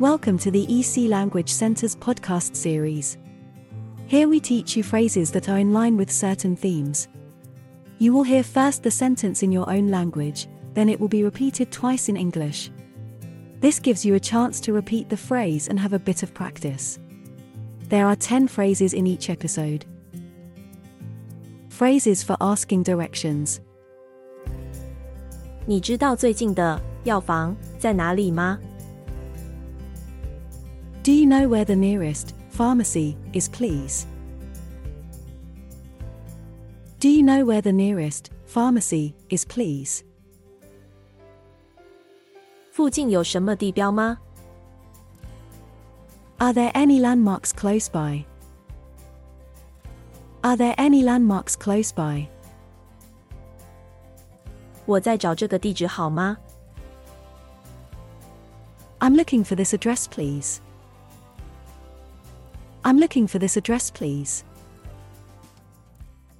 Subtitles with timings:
[0.00, 3.18] Welcome to the EC Language Center's podcast series.
[4.06, 7.08] Here we teach you phrases that are in line with certain themes.
[7.98, 11.72] You will hear first the sentence in your own language, then it will be repeated
[11.72, 12.70] twice in English.
[13.60, 16.98] This gives you a chance to repeat the phrase and have a bit of practice.
[17.88, 19.86] There are 10 phrases in each episode.
[21.70, 23.60] Phrases for asking directions.
[25.66, 28.58] 你知道最近的药房在哪里吗？
[31.02, 34.06] Do you know where the nearest pharmacy is, please?
[36.98, 40.02] Do you know where the nearest pharmacy is, please?
[42.72, 44.18] 附近有什么地标吗？
[46.38, 48.24] Are there any landmarks close by?
[50.42, 52.26] Are there any landmarks close by?
[54.84, 56.36] 我在找这个地址好吗？
[58.98, 60.58] I'm looking for this address, please.
[62.90, 64.44] I'm looking for this address, please.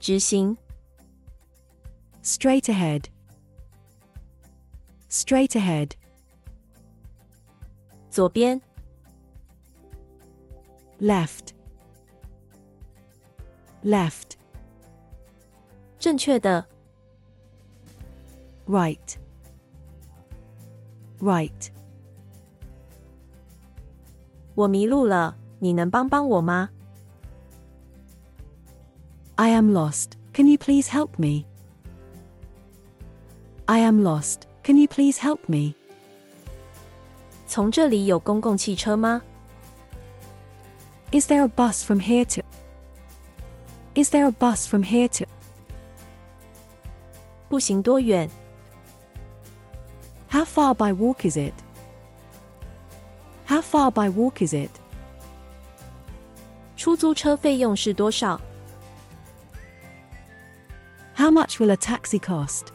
[0.00, 0.56] 直行，
[2.22, 3.08] Straight ahead.
[5.10, 5.94] Straight ahead.
[8.10, 8.60] 左边，
[11.00, 11.52] Left.
[13.84, 14.36] Left.
[15.98, 16.66] 正确的，
[18.66, 19.16] Right.
[21.20, 21.70] Right.
[24.54, 26.70] 我迷路了， 你能帮帮我吗？
[29.36, 30.12] I am lost.
[30.32, 31.46] Can you please help me?
[33.66, 34.42] I am lost.
[34.62, 35.74] Can you please help me?
[37.46, 39.22] 从这里有公共汽车吗？
[41.12, 42.42] Is there a bus from here to?
[43.94, 45.26] Is there a bus from here to?
[47.48, 48.30] 步行多远？
[50.30, 51.54] How far by walk is it?
[53.46, 54.70] How far by walk is it?
[56.84, 58.40] 出租车费用是多少？
[61.16, 62.68] How much will a taxi cost?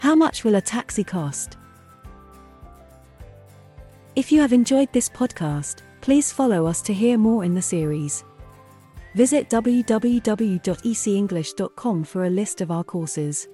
[0.00, 1.56] How much will a taxi cost?
[4.14, 8.22] If you have enjoyed this podcast, please follow us to hear more in the series.
[9.14, 13.48] Visit www.ecenglish.com for a list of our courses.